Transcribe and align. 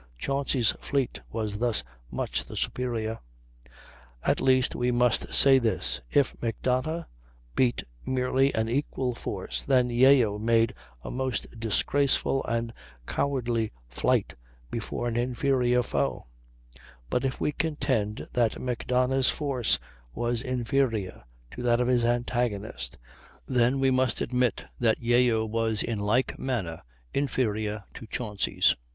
Chauncy's 0.17 0.71
fleet 0.81 1.21
was 1.31 1.59
thus 1.59 1.83
much 2.09 2.43
the 2.45 2.55
superior. 2.55 3.19
At 4.23 4.41
least 4.41 4.73
we 4.75 4.89
must 4.89 5.31
say 5.31 5.59
this: 5.59 6.01
if 6.09 6.33
Macdonough 6.41 7.05
beat 7.55 7.83
merely 8.03 8.51
an 8.55 8.67
equal 8.67 9.13
force, 9.13 9.63
then 9.63 9.91
Yeo 9.91 10.39
made 10.39 10.73
a 11.03 11.11
most 11.11 11.45
disgraceful 11.59 12.43
and 12.45 12.73
cowardly 13.05 13.71
flight 13.89 14.33
before 14.71 15.07
an 15.07 15.17
inferior 15.17 15.83
foe; 15.83 16.25
but 17.11 17.23
if 17.23 17.39
we 17.39 17.51
contend 17.51 18.27
that 18.33 18.59
Macdonough's 18.59 19.29
force 19.29 19.77
was 20.15 20.41
inferior 20.41 21.25
to 21.51 21.61
that 21.61 21.79
of 21.79 21.87
his 21.87 22.03
antagonist, 22.03 22.97
then 23.45 23.79
we 23.79 23.91
must 23.91 24.19
admit 24.19 24.65
that 24.79 24.99
Yeo's 25.03 25.47
was 25.47 25.83
in 25.83 25.99
like 25.99 26.39
manner 26.39 26.81
inferior 27.13 27.83
to 27.93 28.07
Chauncy's. 28.07 28.75